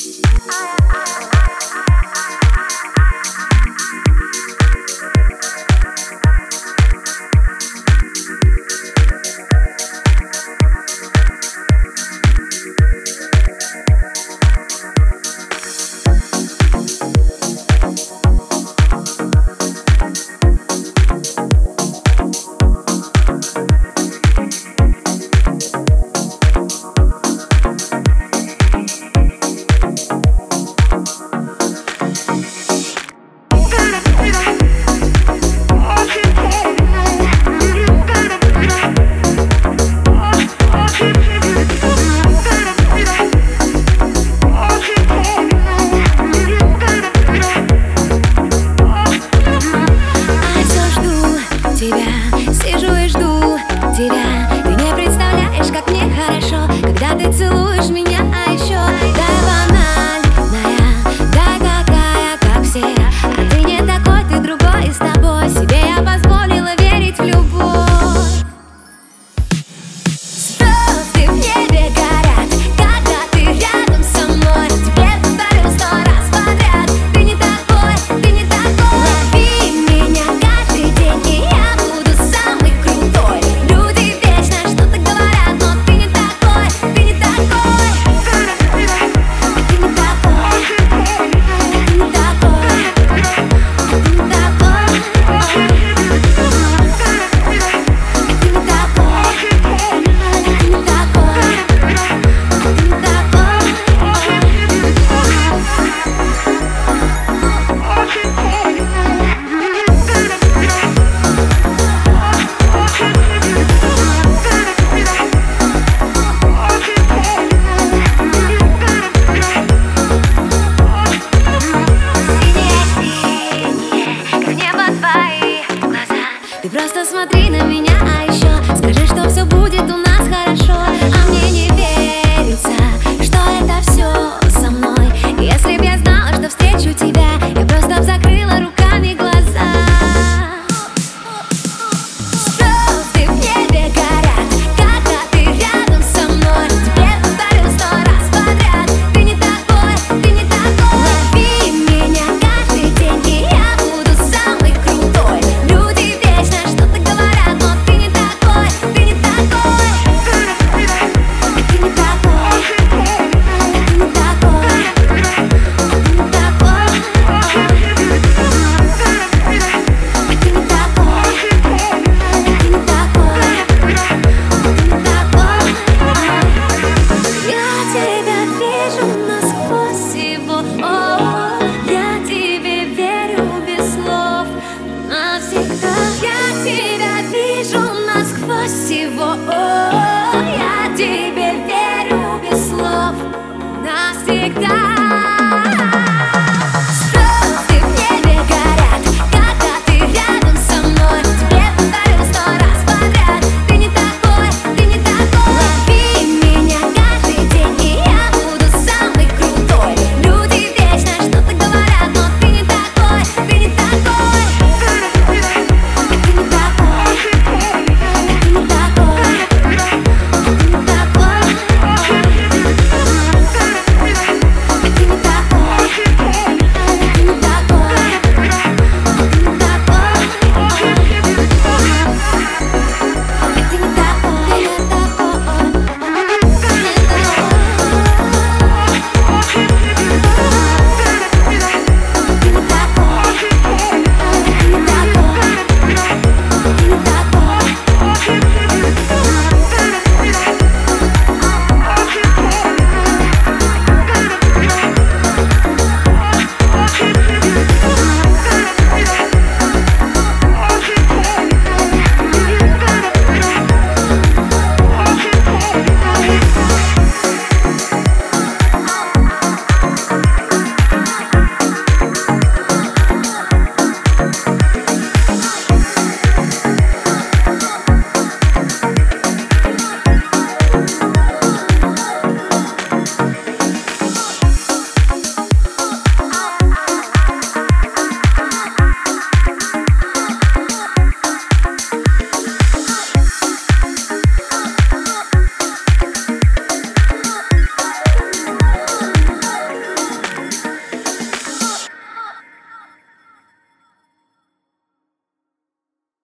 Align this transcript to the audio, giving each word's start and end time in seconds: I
I 0.00 0.77